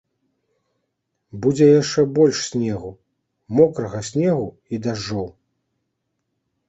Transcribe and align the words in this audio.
Будзе 1.43 1.67
яшчэ 1.81 2.01
больш 2.15 2.37
снегу, 2.49 2.91
мокрага 3.59 3.99
снегу 4.11 4.47
і 4.75 4.81
дажджоў. 4.87 5.27